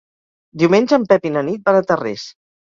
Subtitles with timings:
[0.63, 2.29] Diumenge en Pep i na Nit van a Tarrés.